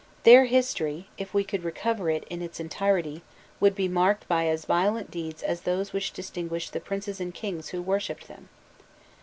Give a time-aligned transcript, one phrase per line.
[0.23, 3.21] Their history, if we could recover it in its entirety,
[3.59, 7.67] would be marked by as violent deeds as those which distinguished the princes and kings
[7.69, 8.49] who worshipped them.